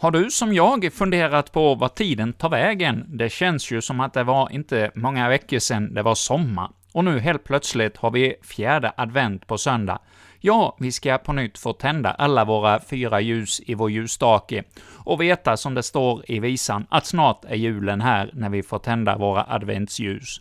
[0.00, 3.04] Har du som jag funderat på vad tiden tar vägen?
[3.08, 7.04] Det känns ju som att det var inte många veckor sedan det var sommar, och
[7.04, 9.98] nu helt plötsligt har vi fjärde advent på söndag.
[10.40, 14.64] Ja, vi ska på nytt få tända alla våra fyra ljus i vår ljusstake
[15.04, 18.78] och veta, som det står i visan, att snart är julen här när vi får
[18.78, 20.40] tända våra adventsljus.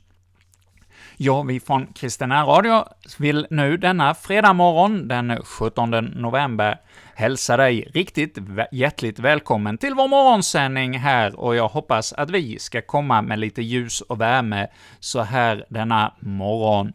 [1.20, 2.86] Ja, vi från Kristen Radio
[3.18, 6.82] vill nu denna fredag morgon, den 17 november,
[7.16, 8.38] hälsa dig riktigt
[8.72, 13.62] hjärtligt välkommen till vår morgonsändning här, och jag hoppas att vi ska komma med lite
[13.62, 14.68] ljus och värme
[15.00, 16.94] så här denna morgon.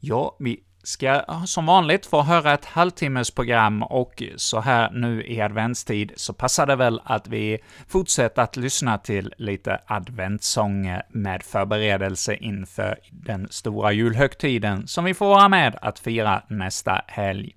[0.00, 6.12] Ja, vi ska som vanligt få höra ett halvtimmesprogram och så här nu i adventstid
[6.16, 12.98] så passar det väl att vi fortsätter att lyssna till lite adventssånger med förberedelse inför
[13.10, 17.56] den stora julhögtiden som vi får vara med att fira nästa helg.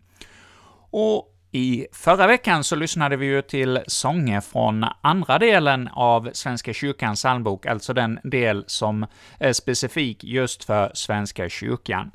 [0.91, 6.73] Och i förra veckan så lyssnade vi ju till sånger från andra delen av Svenska
[6.73, 9.05] kyrkans psalmbok, alltså den del som
[9.39, 12.11] är specifik just för Svenska kyrkan.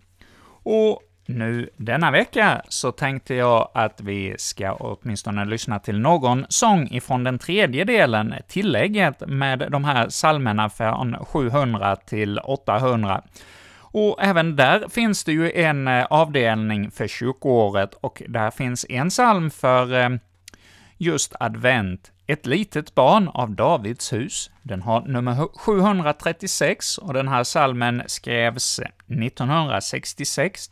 [0.69, 6.89] Och nu denna vecka så tänkte jag att vi ska åtminstone lyssna till någon sång
[6.91, 13.23] ifrån den tredje delen, tillägget med de här psalmerna från 700 till 800.
[13.79, 19.09] Och även där finns det ju en eh, avdelning för kyrkoåret, och där finns en
[19.09, 20.09] psalm för eh,
[20.97, 24.51] just advent, ett litet barn av Davids hus.
[24.63, 30.71] Den har nummer 736, och den här salmen skrevs 1966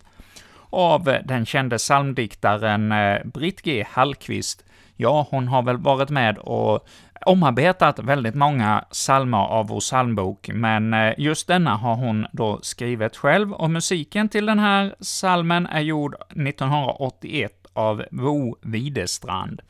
[0.71, 3.85] av den kände psalmdiktaren eh, Britt G.
[3.91, 4.65] Hallqvist.
[4.97, 6.87] Ja, hon har väl varit med och
[7.27, 13.17] omarbetat väldigt många psalmer av vår psalmbok, men eh, just denna har hon då skrivit
[13.17, 19.61] själv, och musiken till den här psalmen är gjord 1981 av Bo Widestrand.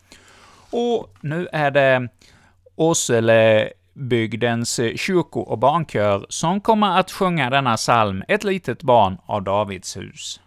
[0.70, 2.08] Och nu är det
[2.76, 9.18] Åsele bygdens eh, kyrko och barnkör som kommer att sjunga denna psalm, Ett litet barn
[9.26, 10.40] av Davids hus.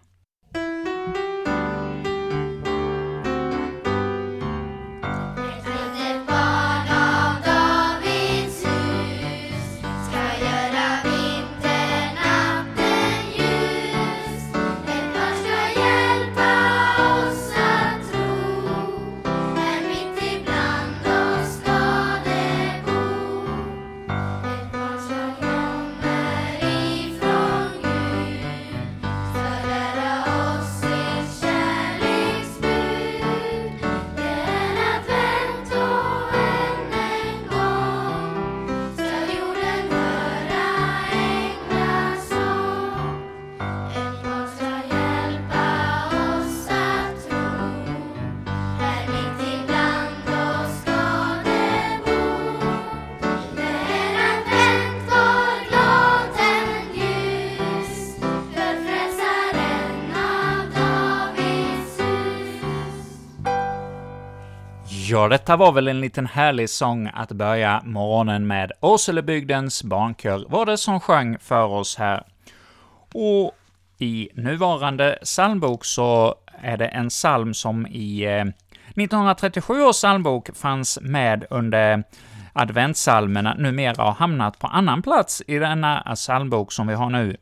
[65.10, 68.72] Ja, detta var väl en liten härlig sång att börja morgonen med.
[68.80, 72.22] Åselebygdens barnkör var det som sjöng för oss här.
[73.14, 73.52] Och
[73.98, 80.98] i nuvarande psalmbok så är det en psalm som i eh, 1937 års psalmbok fanns
[81.02, 82.02] med under
[82.52, 87.36] adventsalmerna numera har hamnat på annan plats i denna psalmbok som vi har nu.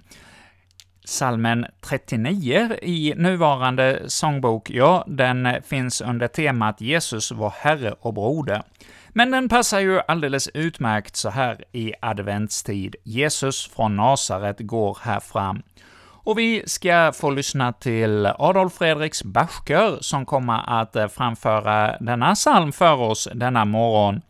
[1.09, 8.62] Salmen 39 i nuvarande sångbok, ja, den finns under temat Jesus, vår Herre och Broder.
[9.09, 12.97] Men den passar ju alldeles utmärkt så här i adventstid.
[13.05, 15.62] Jesus från Nasaret går här fram.
[15.99, 22.73] Och vi ska få lyssna till Adolf Fredriks Bachkör, som kommer att framföra denna psalm
[22.73, 24.20] för oss denna morgon.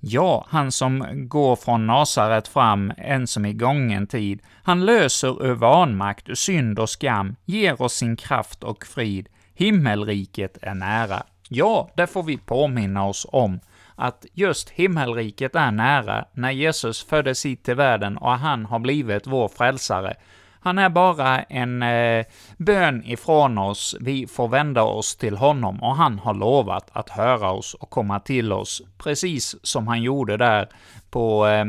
[0.00, 5.54] Ja, han som går från Nasaret fram, en som i gången tid, han löser ur
[5.54, 11.22] vanmakt, ur synd och skam, ger oss sin kraft och frid, himmelriket är nära.
[11.48, 13.60] Ja, det får vi påminna oss om,
[13.94, 19.26] att just himmelriket är nära när Jesus föddes hit till världen och han har blivit
[19.26, 20.14] vår frälsare,
[20.60, 22.26] han är bara en eh,
[22.56, 27.50] bön ifrån oss, vi får vända oss till honom, och han har lovat att höra
[27.50, 30.68] oss och komma till oss, precis som han gjorde där
[31.10, 31.64] på eh,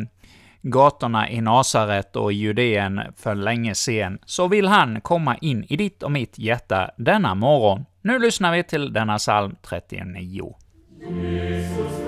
[0.61, 5.77] gatorna i Nasaret och i Judeen för länge sen, så vill han komma in i
[5.77, 7.85] ditt och mitt hjärta denna morgon.
[8.01, 10.55] Nu lyssnar vi till denna psalm 39.
[11.01, 11.98] Jesus.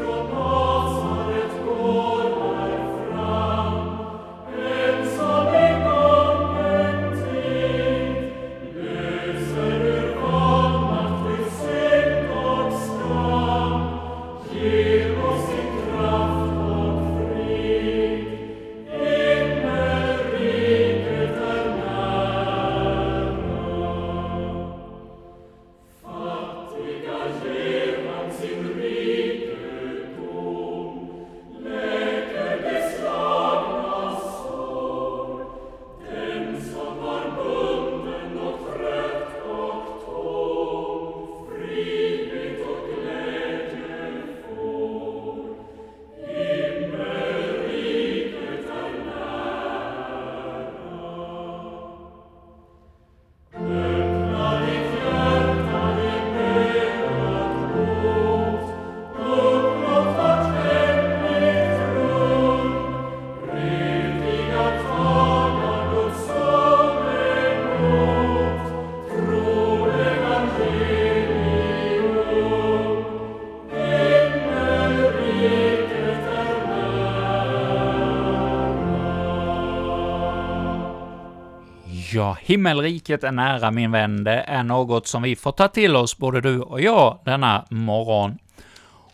[82.21, 84.23] Ja, himmelriket är nära min vän.
[84.23, 88.37] Det är något som vi får ta till oss, både du och jag, denna morgon.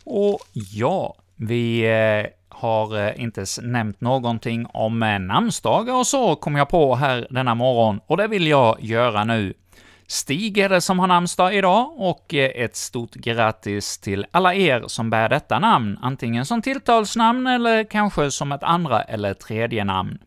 [0.04, 6.56] Och ja, vi eh, har eh, inte nämnt någonting om eh, namnsdagar och så, kom
[6.56, 9.54] jag på här denna morgon, och det vill jag göra nu.
[10.08, 15.10] Stig är det som har namnsdag idag, och ett stort grattis till alla er som
[15.10, 20.20] bär detta namn, antingen som tilltalsnamn eller kanske som ett andra eller tredje namn.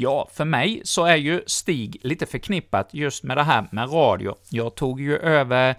[0.00, 4.34] Ja, för mig så är ju Stig lite förknippat just med det här med radio.
[4.50, 5.74] Jag tog ju över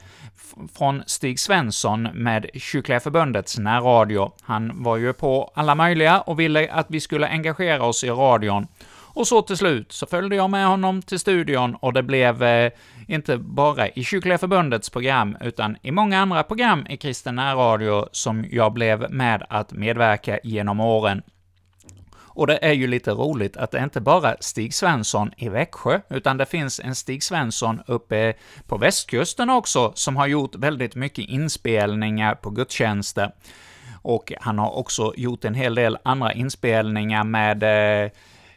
[0.77, 4.31] från Stig Svensson med Kyrkliga Förbundets närradio.
[4.41, 8.67] Han var ju på alla möjliga och ville att vi skulle engagera oss i radion.
[8.91, 12.71] Och så till slut så följde jag med honom till studion och det blev eh,
[13.07, 18.45] inte bara i Kyrkliga Förbundets program, utan i många andra program i kristen närradio som
[18.51, 21.21] jag blev med att medverka genom åren.
[22.31, 25.99] Och det är ju lite roligt att det inte bara är Stig Svensson i Växjö,
[26.09, 28.33] utan det finns en Stig Svensson uppe
[28.67, 33.31] på västkusten också, som har gjort väldigt mycket inspelningar på gudstjänster.
[34.01, 37.63] Och han har också gjort en hel del andra inspelningar med
[38.03, 38.11] eh,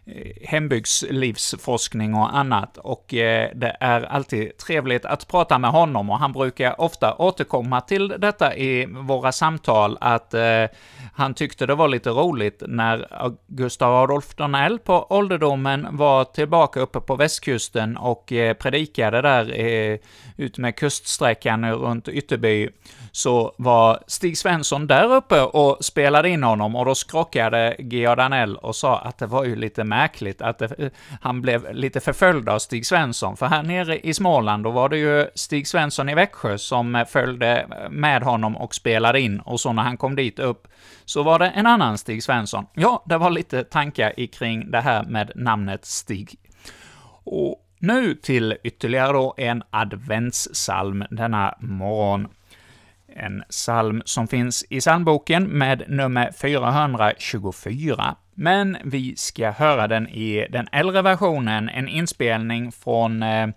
[0.06, 6.19] Eh, hembygdslivsforskning och annat, och eh, det är alltid trevligt att prata med honom, och
[6.19, 10.64] han brukar ofta återkomma till detta i våra samtal, att eh,
[11.14, 13.06] han tyckte det var lite roligt när
[13.46, 19.99] Gustav Adolf Dornell på ålderdomen var tillbaka uppe på västkusten och predikade där eh,
[20.37, 22.69] ut med kuststräckan runt Ytterby,
[23.12, 28.56] så var Stig Svensson där uppe och spelade in honom, och då skrockade Georg Danell
[28.56, 30.90] och sa att det var ju lite märkligt att det,
[31.20, 34.98] han blev lite förföljd av Stig Svensson, för här nere i Småland, då var det
[34.98, 39.82] ju Stig Svensson i Växjö som följde med honom och spelade in, och så när
[39.82, 40.68] han kom dit upp
[41.04, 42.66] så var det en annan Stig Svensson.
[42.74, 46.38] Ja, det var lite tankar kring det här med namnet Stig.
[47.24, 52.28] Och nu till ytterligare då en adventssalm denna morgon.
[53.16, 60.46] En psalm som finns i psalmboken med nummer 424, men vi ska höra den i
[60.50, 63.48] den äldre versionen, en inspelning från eh,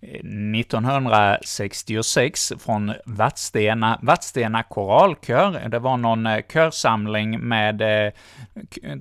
[0.00, 5.68] 1966 från Vadstena, Vadstena koralkör.
[5.68, 8.12] Det var någon eh, körsamling med eh,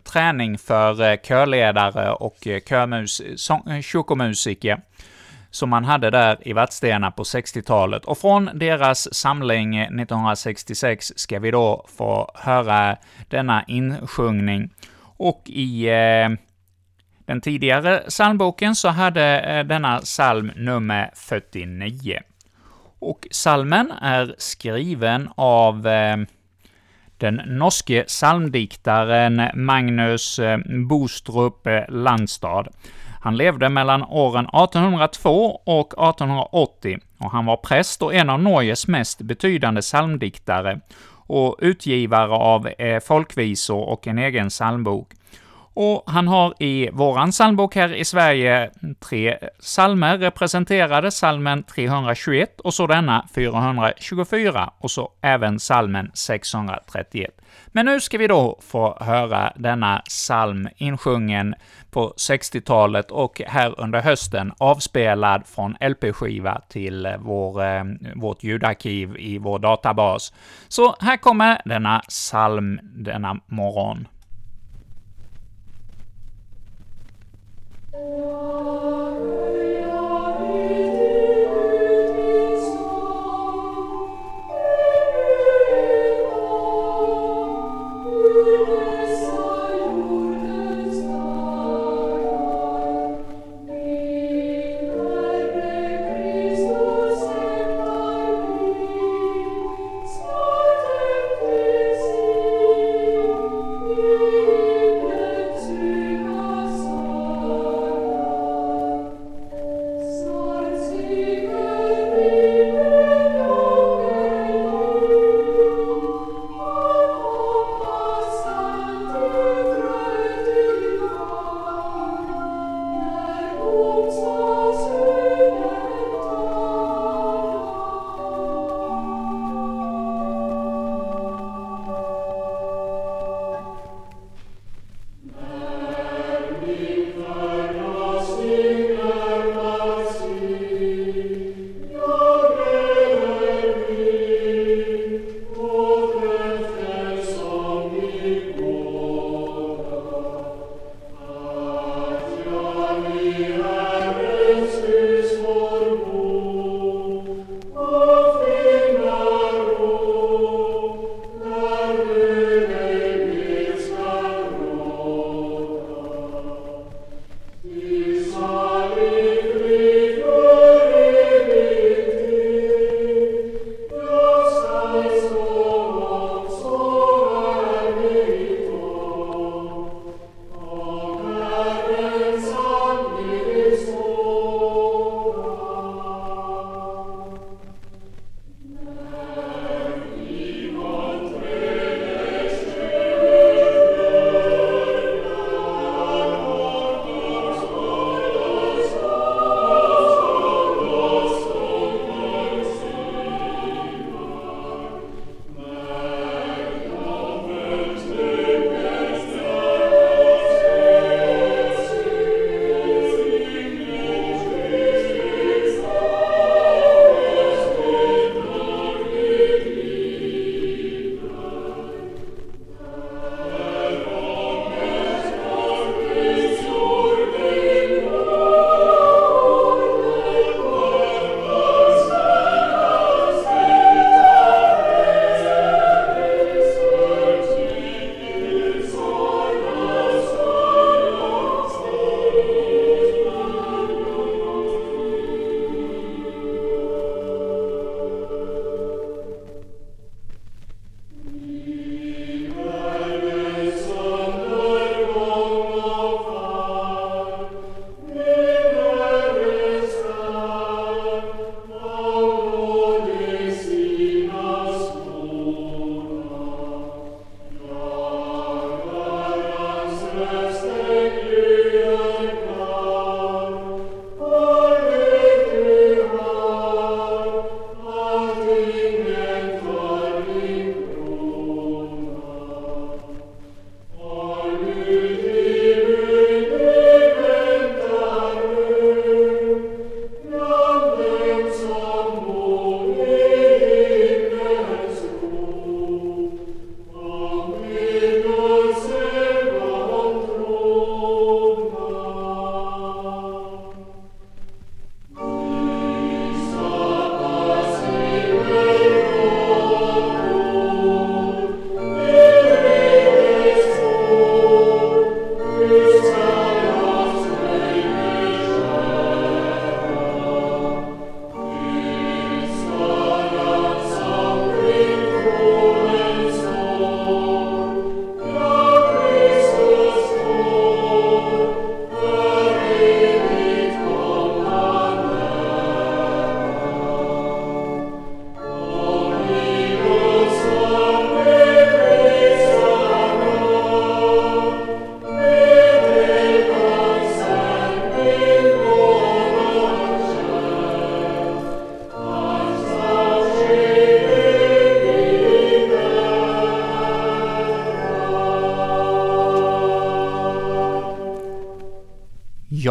[0.03, 3.21] träning för eh, körledare och eh, körmus,
[3.81, 4.81] kyrkomusiker
[5.51, 8.05] som man hade där i Vadstena på 60-talet.
[8.05, 12.97] Och från deras samling 1966 ska vi då få höra
[13.29, 14.69] denna insjungning.
[15.17, 16.29] Och i eh,
[17.25, 22.19] den tidigare psalmboken så hade eh, denna psalm nummer 49.
[22.99, 26.17] Och psalmen är skriven av eh,
[27.17, 30.39] den norske psalmdiktaren Magnus
[30.89, 32.67] Bostrup Landstad.
[33.21, 38.87] Han levde mellan åren 1802 och 1880, och han var präst och en av Norges
[38.87, 40.79] mest betydande psalmdiktare
[41.27, 45.11] och utgivare av eh, folkvisor och en egen psalmbok.
[45.79, 52.73] Och han har i våran psalmbok här i Sverige tre psalmer representerade, psalmen 321 och
[52.73, 57.31] så denna 424 och så även psalmen 631.
[57.67, 61.55] Men nu ska vi då få höra denna psalm insjungen
[61.91, 67.83] på 60-talet och här under hösten avspelad från LP-skiva till eh, vår, eh,
[68.15, 70.33] vårt ljudarkiv i vår databas.
[70.67, 74.07] Så här kommer denna psalm denna morgon.
[77.99, 79.86] Oh, yeah.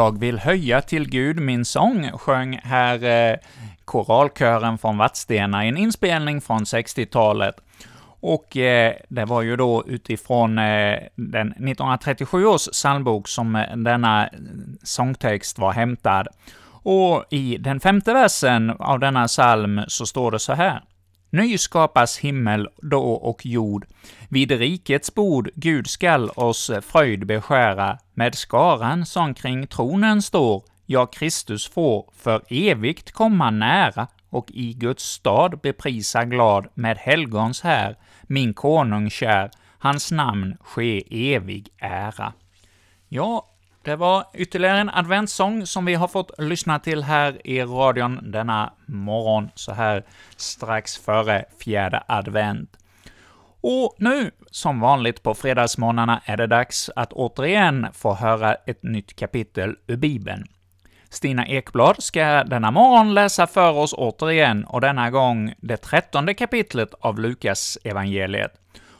[0.06, 3.36] Jag vill höja till Gud min sång, sjöng här eh,
[3.84, 7.54] koralkören från Vadstena i en inspelning från 60-talet.
[8.20, 14.26] Och eh, det var ju då utifrån eh, den 1937 års psalmbok som eh, denna
[14.26, 14.32] eh,
[14.82, 16.28] sångtext var hämtad.
[16.82, 20.82] Och i den femte versen av denna psalm så står det så här.
[21.36, 23.86] Ny skapas himmel då och jord.
[24.28, 31.06] Vid rikets bord Gud skall oss fröjd beskära, med skaran som kring tronen står, ja,
[31.06, 37.96] Kristus får för evigt komma nära och i Guds stad beprisa glad med helgons här,
[38.22, 41.02] min konung kär, hans namn ske
[41.34, 42.32] evig ära.
[43.08, 43.48] Ja,
[43.86, 48.72] det var ytterligare en adventssång som vi har fått lyssna till här i radion denna
[48.86, 50.04] morgon, så här
[50.36, 52.76] strax före fjärde advent.
[53.60, 59.16] Och nu, som vanligt på fredagsmorgnarna, är det dags att återigen få höra ett nytt
[59.16, 60.44] kapitel ur Bibeln.
[61.10, 66.94] Stina Ekblad ska denna morgon läsa för oss återigen, och denna gång det trettonde kapitlet
[67.00, 68.52] av Lukas evangeliet.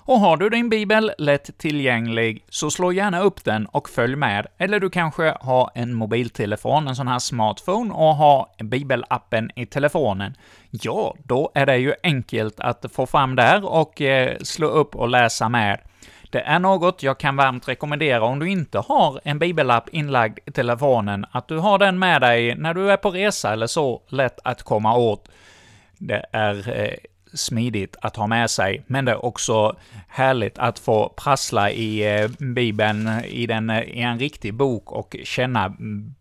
[0.09, 4.47] Och har du din bibel lätt tillgänglig, så slå gärna upp den och följ med.
[4.59, 10.35] Eller du kanske har en mobiltelefon, en sån här smartphone, och har bibelappen i telefonen.
[10.71, 15.09] Ja, då är det ju enkelt att få fram där och eh, slå upp och
[15.09, 15.81] läsa med.
[16.31, 20.51] Det är något jag kan varmt rekommendera om du inte har en bibelapp inlagd i
[20.51, 24.39] telefonen, att du har den med dig när du är på resa eller så, lätt
[24.45, 25.29] att komma åt.
[25.99, 26.95] Det är eh,
[27.37, 29.77] smidigt att ha med sig, men det är också
[30.09, 35.17] härligt att få prassla i eh, Bibeln i, den, eh, i en riktig bok och
[35.25, 35.77] känna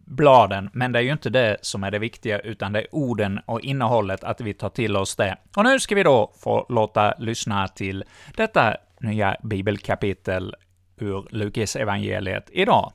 [0.05, 0.69] bladen.
[0.74, 3.62] Men det är ju inte det som är det viktiga, utan det är orden och
[3.62, 5.38] innehållet, att vi tar till oss det.
[5.55, 8.03] Och nu ska vi då få låta lyssna till
[8.38, 10.55] detta nya bibelkapitel
[10.98, 12.91] ur Lukas evangeliet idag.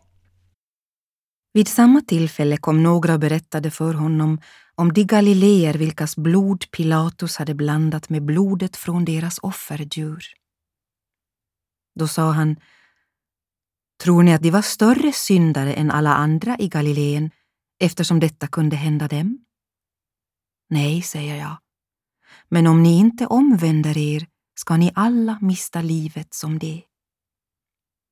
[1.52, 4.40] Vid samma tillfälle kom några och berättade för honom
[4.74, 10.24] om de galileer vilkas blod Pilatus hade blandat med blodet från deras offerdjur.
[11.94, 12.56] Då sa han,
[14.02, 17.30] tror ni att de var större syndare än alla andra i Galileen
[17.80, 19.44] eftersom detta kunde hända dem?
[20.68, 21.56] Nej, säger jag.
[22.48, 26.82] Men om ni inte omvänder er ska ni alla mista livet som det.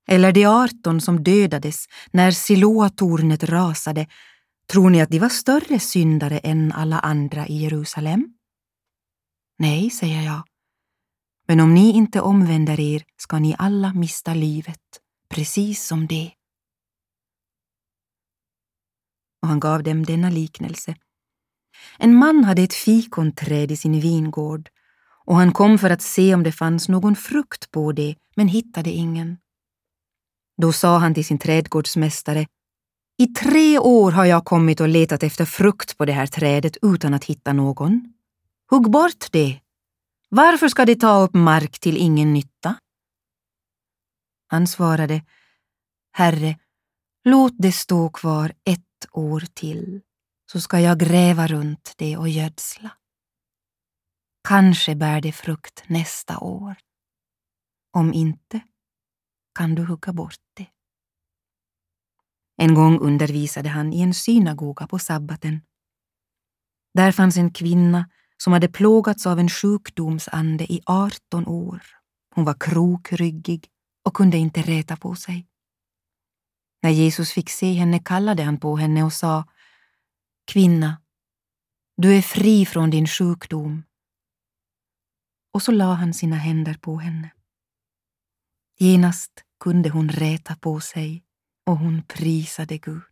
[0.09, 4.07] Eller de arton som dödades när Siloatornet rasade
[4.73, 8.35] Tror ni att de var större syndare än alla andra i Jerusalem?
[9.59, 10.42] Nej, säger jag.
[11.47, 14.81] Men om ni inte omvänder er ska ni alla mista livet,
[15.29, 16.33] precis som det.
[19.42, 20.97] Och han gav dem denna liknelse.
[21.99, 24.68] En man hade ett fikonträd i sin vingård
[25.25, 28.90] och han kom för att se om det fanns någon frukt på det, men hittade
[28.90, 29.38] ingen.
[30.62, 32.47] Då sa han till sin trädgårdsmästare
[33.21, 37.14] i tre år har jag kommit och letat efter frukt på det här trädet utan
[37.14, 38.14] att hitta någon.
[38.71, 39.61] Hugg bort det.
[40.29, 42.75] Varför ska det ta upp mark till ingen nytta?
[44.47, 45.23] Han svarade,
[46.12, 46.59] Herre,
[47.25, 50.01] låt det stå kvar ett år till,
[50.53, 52.90] så ska jag gräva runt det och gödsla.
[54.49, 56.77] Kanske bär det frukt nästa år.
[57.92, 58.61] Om inte
[59.59, 60.66] kan du hugga bort det.
[62.57, 65.61] En gång undervisade han i en synagoga på sabbaten.
[66.94, 71.83] Där fanns en kvinna som hade plågats av en sjukdomsande i 18 år.
[72.35, 73.68] Hon var krokryggig
[74.05, 75.49] och kunde inte räta på sig.
[76.83, 79.44] När Jesus fick se henne kallade han på henne och sa
[80.47, 81.03] Kvinna,
[81.97, 83.83] du är fri från din sjukdom.
[85.53, 87.31] Och så la han sina händer på henne.
[88.81, 91.25] Genast kunde hon räta på sig
[91.66, 93.03] och hon prisade Gud.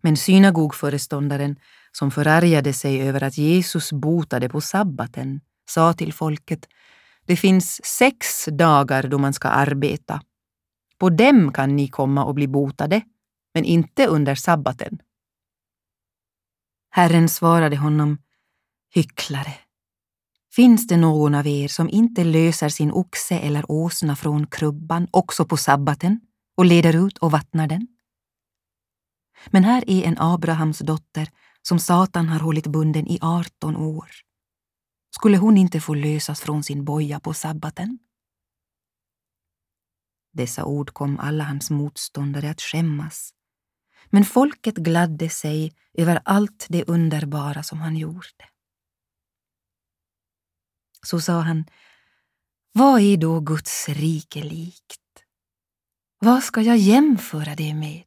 [0.00, 1.56] Men synagogföreståndaren,
[1.92, 6.66] som förargade sig över att Jesus botade på sabbaten, sa till folket
[7.26, 10.22] det finns sex dagar då man ska arbeta.
[10.98, 13.02] På dem kan ni komma och bli botade,
[13.54, 14.98] men inte under sabbaten.
[16.90, 18.18] Herren svarade honom,
[18.94, 19.63] hycklare.
[20.56, 25.44] Finns det någon av er som inte löser sin oxe eller åsna från krubban också
[25.44, 26.20] på sabbaten?
[26.56, 27.88] och leder ut och vattnar den.
[29.46, 31.30] Men här är en Abrahams dotter
[31.62, 34.10] som Satan har hållit bunden i 18 år.
[35.10, 37.98] Skulle hon inte få lösas från sin boja på sabbaten?
[40.32, 43.30] Dessa ord kom alla hans motståndare att skämmas.
[44.10, 48.53] Men folket gladde sig över allt det underbara som han gjorde.
[51.04, 51.64] Så sa han,
[52.72, 55.00] vad är då Guds rike likt?
[56.18, 58.04] Vad ska jag jämföra det med?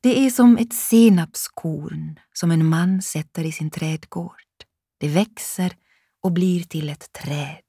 [0.00, 4.64] Det är som ett senapskorn som en man sätter i sin trädgård.
[4.98, 5.76] Det växer
[6.22, 7.60] och blir till ett träd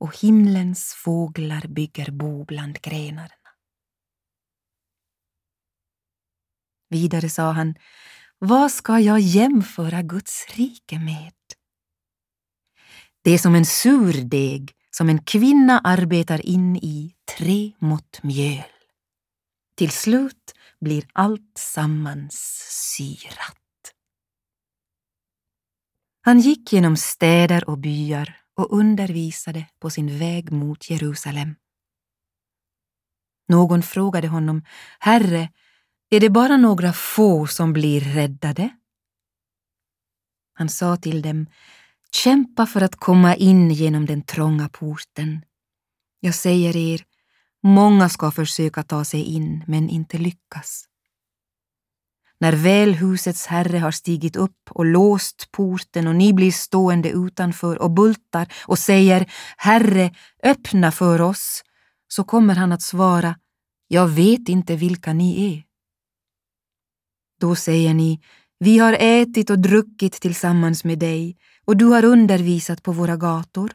[0.00, 3.28] och himlens fåglar bygger bo bland grenarna.
[6.88, 7.74] Vidare sa han,
[8.38, 11.32] vad ska jag jämföra Guds rike med?
[13.24, 18.64] Det är som en surdeg som en kvinna arbetar in i tre mått mjöl.
[19.76, 22.34] Till slut blir allt sammans
[22.96, 23.94] syrat.
[26.20, 31.54] Han gick genom städer och byar och undervisade på sin väg mot Jerusalem.
[33.48, 34.64] Någon frågade honom,
[34.98, 35.52] Herre,
[36.10, 38.70] är det bara några få som blir räddade?
[40.54, 41.46] Han sa till dem,
[42.14, 45.44] kämpa för att komma in genom den trånga porten.
[46.20, 47.02] Jag säger er,
[47.62, 50.88] många ska försöka ta sig in men inte lyckas.
[52.42, 57.82] När väl husets herre har stigit upp och låst porten och ni blir stående utanför
[57.82, 61.62] och bultar och säger Herre, öppna för oss,
[62.08, 63.36] så kommer han att svara
[63.88, 65.64] Jag vet inte vilka ni är.
[67.40, 68.20] Då säger ni
[68.64, 73.72] vi har ätit och druckit tillsammans med dig och du har undervisat på våra gator.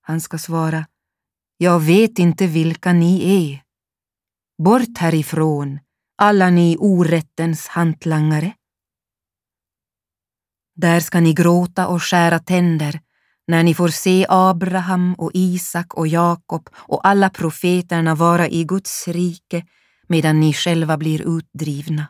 [0.00, 0.86] Han ska svara
[1.56, 3.62] Jag vet inte vilka ni är.
[4.64, 5.78] Bort härifrån,
[6.18, 8.52] alla ni orättens hantlangare.
[10.76, 13.00] Där ska ni gråta och skära tänder
[13.46, 19.08] när ni får se Abraham och Isak och Jakob och alla profeterna vara i Guds
[19.08, 19.66] rike
[20.08, 22.06] medan ni själva blir utdrivna.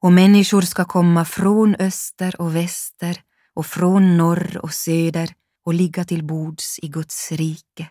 [0.00, 3.22] Och människor ska komma från öster och väster
[3.54, 7.90] och från norr och söder och ligga till bords i Guds rike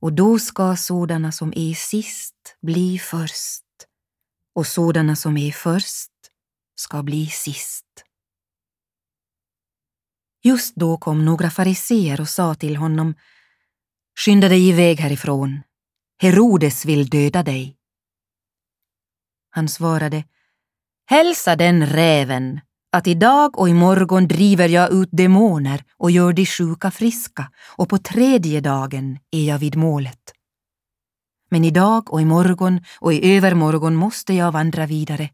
[0.00, 3.64] och då ska sådana som är sist bli först
[4.54, 6.10] och sådana som är först
[6.74, 7.86] ska bli sist.
[10.42, 13.14] Just då kom några fariseer och sa till honom
[14.18, 15.60] Skynda dig iväg härifrån.
[16.18, 17.76] Herodes vill döda dig.
[19.50, 20.24] Han svarade
[21.10, 22.60] Hälsa den räven
[22.92, 27.98] att idag och imorgon driver jag ut demoner och gör de sjuka friska och på
[27.98, 30.32] tredje dagen är jag vid målet.
[31.50, 35.30] Men idag och imorgon och i övermorgon måste jag vandra vidare.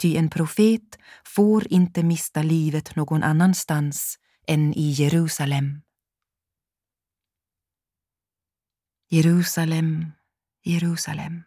[0.00, 5.82] Ty en profet får inte mista livet någon annanstans än i Jerusalem.
[9.10, 10.12] Jerusalem,
[10.64, 11.42] Jerusalem.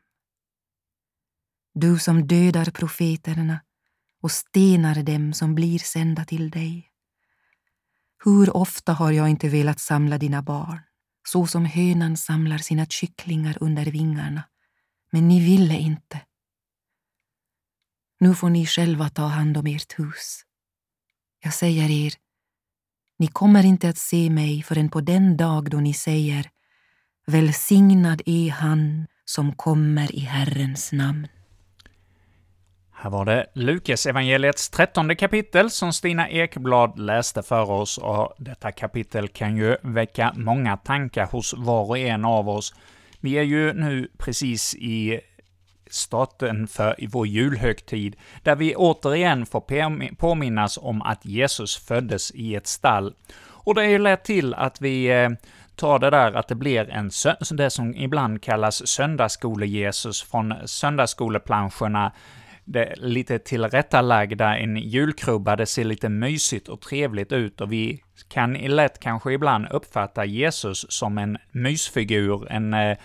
[1.81, 3.59] Du som dödar profeterna
[4.21, 6.89] och stenar dem som blir sända till dig.
[8.23, 10.79] Hur ofta har jag inte velat samla dina barn,
[11.27, 14.43] så som hönan samlar sina kycklingar under vingarna,
[15.11, 16.21] men ni ville inte.
[18.19, 20.41] Nu får ni själva ta hand om ert hus.
[21.43, 22.13] Jag säger er,
[23.19, 26.49] ni kommer inte att se mig förrän på den dag då ni säger
[27.27, 31.27] Välsignad är han som kommer i Herrens namn.
[33.01, 38.71] Här var det Lukas evangeliets trettonde kapitel som Stina Ekblad läste för oss, och detta
[38.71, 42.73] kapitel kan ju väcka många tankar hos var och en av oss.
[43.19, 45.19] Vi är ju nu precis i
[45.89, 52.67] starten för vår julhögtid, där vi återigen får påminnas om att Jesus föddes i ett
[52.67, 53.13] stall.
[53.45, 55.29] Och det är ju lätt till att vi eh,
[55.75, 57.12] tar det där att det blir en
[57.51, 62.12] det som ibland kallas söndagsskole-Jesus från söndagsskoleplanscherna,
[62.71, 68.53] det lite tillrättalagda, en julkrubba, det ser lite mysigt och trevligt ut och vi kan
[68.53, 72.97] lätt kanske ibland uppfatta Jesus som en mysfigur, en eh,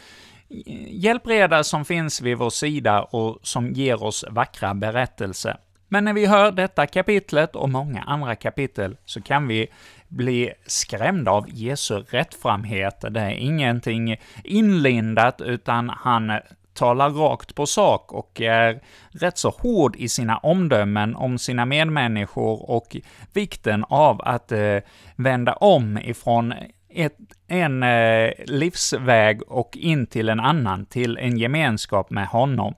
[0.89, 5.57] hjälpreda som finns vid vår sida och som ger oss vackra berättelser.
[5.89, 9.67] Men när vi hör detta kapitlet och många andra kapitel så kan vi
[10.09, 13.05] bli skrämda av Jesu rättframhet.
[13.11, 16.33] Det är ingenting inlindat, utan han
[16.75, 22.71] talar rakt på sak och är rätt så hård i sina omdömen om sina medmänniskor
[22.71, 22.97] och
[23.33, 24.79] vikten av att eh,
[25.17, 26.55] vända om ifrån
[26.95, 27.17] ett,
[27.49, 32.75] en eh, livsväg och in till en annan, till en gemenskap med honom.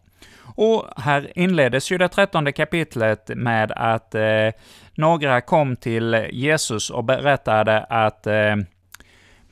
[0.56, 4.50] Och här inleddes ju det trettonde kapitlet med att eh,
[4.94, 8.56] några kom till Jesus och berättade att eh,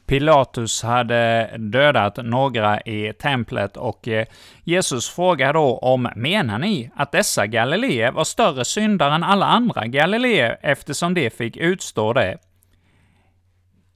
[0.06, 4.26] Pilatus hade dödat några i templet och eh,
[4.64, 9.86] Jesus frågar då om menar ni att dessa galileer var större syndare än alla andra
[9.86, 12.38] galileer eftersom de fick utstå det?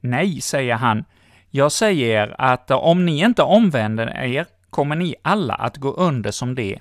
[0.00, 1.04] Nej, säger han.
[1.50, 6.54] Jag säger att om ni inte omvänder er kommer ni alla att gå under som
[6.54, 6.78] det.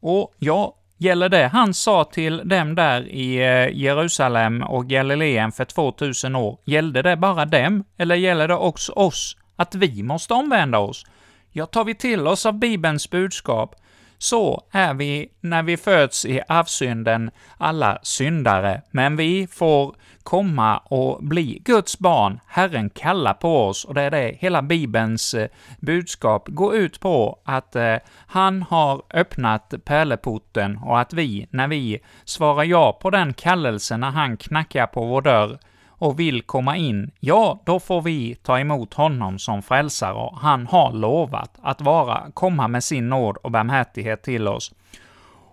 [0.00, 5.64] Och ja, gäller det han sa till dem där i eh, Jerusalem och Galileen för
[5.64, 10.78] 2000 år, gällde det bara dem, eller gäller det också oss, att vi måste omvända
[10.78, 11.04] oss?
[11.52, 13.74] Ja, tar vi till oss av Bibelns budskap,
[14.18, 21.24] så är vi, när vi föds i arvsynden, alla syndare, men vi får komma och
[21.24, 22.40] bli Guds barn.
[22.46, 25.48] Herren kallar på oss, och det är det hela Bibelns eh,
[25.80, 27.96] budskap går ut på, att eh,
[28.26, 34.10] han har öppnat pärleporten och att vi, när vi svarar ja på den kallelsen när
[34.10, 35.58] han knackar på vår dörr,
[35.98, 40.66] och vill komma in, ja, då får vi ta emot honom som frälsare, och han
[40.66, 44.72] har lovat att vara, komma med sin nåd och barmhärtighet till oss.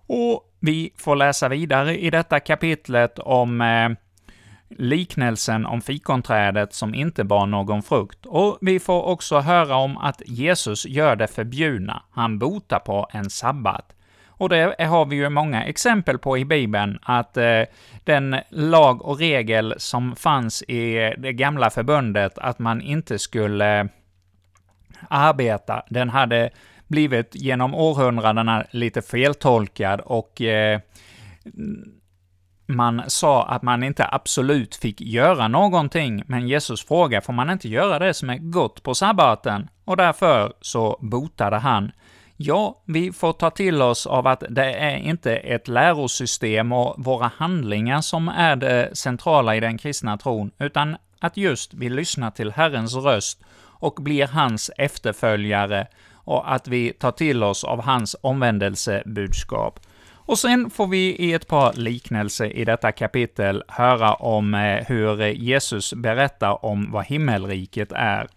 [0.08, 3.90] Och vi får läsa vidare i detta kapitlet om eh,
[4.70, 10.22] liknelsen om fikonträdet som inte bar någon frukt, och vi får också höra om att
[10.26, 13.96] Jesus gör det förbjudna, han botar på en sabbat.
[14.42, 17.62] Och det har vi ju många exempel på i Bibeln, att eh,
[18.04, 23.90] den lag och regel som fanns i det gamla förbundet, att man inte skulle
[25.10, 26.50] arbeta, den hade
[26.88, 30.80] blivit genom århundradena lite feltolkad och eh,
[32.66, 37.70] man sa att man inte absolut fick göra någonting, men Jesus frågade, får man inte
[37.70, 39.70] göra det som är gott på sabbaten?
[39.86, 41.92] Och därför så botade han.
[42.44, 47.32] Ja, vi får ta till oss av att det är inte ett lärosystem och våra
[47.38, 52.52] handlingar som är det centrala i den kristna tron, utan att just vi lyssnar till
[52.52, 59.80] Herrens röst och blir hans efterföljare och att vi tar till oss av hans omvändelsebudskap.
[60.14, 65.26] Och sen får vi i ett par liknelser i detta kapitel höra om eh, hur
[65.28, 68.28] Jesus berättar om vad himmelriket är.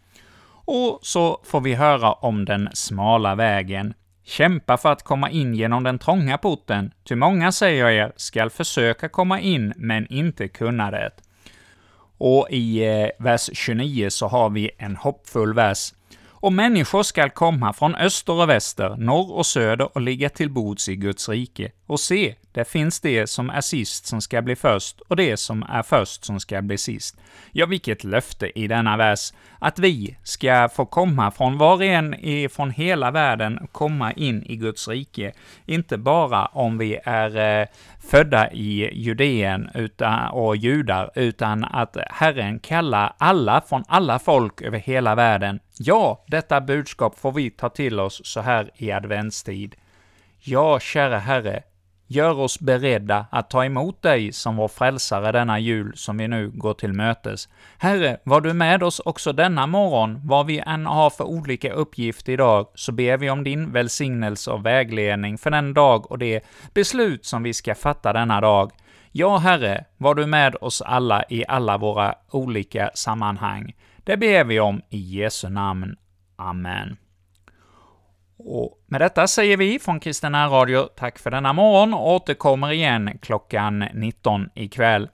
[0.64, 3.94] Och så får vi höra om den smala vägen.
[4.24, 8.50] Kämpa för att komma in genom den trånga porten, ty många, säger jag er, skall
[8.50, 11.10] försöka komma in, men inte kunna det.
[12.18, 15.92] Och i eh, vers 29 så har vi en hoppfull vers
[16.44, 20.88] och människor skall komma från öster och väster, norr och söder och ligga till bords
[20.88, 21.70] i Guds rike.
[21.86, 25.62] Och se, det finns det som är sist som ska bli först, och det som
[25.62, 27.16] är först som ska bli sist.
[27.52, 32.14] Ja, vilket löfte i denna vers, att vi ska få komma från var och en
[32.50, 35.32] från hela världen, komma in i Guds rike.
[35.66, 37.66] Inte bara om vi är eh,
[38.10, 44.78] födda i Judeen utan, och judar, utan att Herren kallar alla från alla folk över
[44.78, 45.60] hela världen.
[45.78, 49.74] Ja, detta budskap får vi ta till oss så här i adventstid.
[50.40, 51.62] Ja, kära Herre,
[52.06, 56.50] gör oss beredda att ta emot dig som vår frälsare denna jul som vi nu
[56.50, 57.48] går till mötes.
[57.78, 62.28] Herre, var du med oss också denna morgon, vad vi än har för olika uppgift
[62.28, 67.24] idag, så ber vi om din välsignelse och vägledning för den dag och det beslut
[67.24, 68.72] som vi ska fatta denna dag.
[69.12, 73.74] Ja, Herre, var du med oss alla i alla våra olika sammanhang.
[74.04, 75.96] Det ber vi om i Jesu namn.
[76.36, 76.96] Amen.
[78.36, 83.18] Och med detta säger vi från Kristina Radio tack för denna morgon och återkommer igen
[83.22, 85.08] klockan 19 ikväll.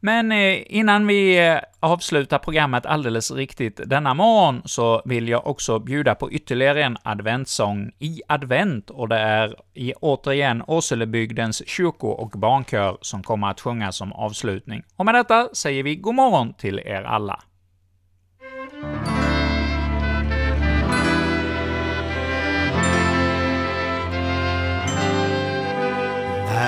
[0.00, 5.78] Men eh, innan vi eh, avslutar programmet alldeles riktigt denna morgon, så vill jag också
[5.78, 12.30] bjuda på ytterligare en adventssång i advent, och det är i, återigen Åselebygdens kyrko- och
[12.30, 14.82] barnkör som kommer att sjunga som avslutning.
[14.96, 17.42] Och med detta säger vi god morgon till er alla.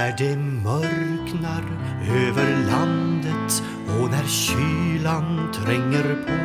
[0.08, 1.62] När det mörknar
[2.08, 6.38] över landet och när kylan tränger på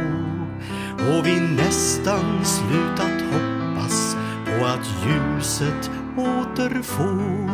[1.04, 7.50] och vi nästan slutat hoppas på att ljuset återfå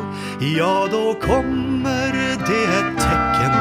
[0.57, 2.11] ja, då kommer
[2.47, 3.55] det ett tecken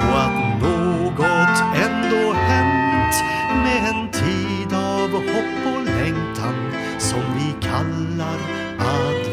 [0.00, 3.14] på att något ändå hänt
[3.64, 8.38] med en tid av hopp och längtan som vi kallar
[8.78, 9.27] advent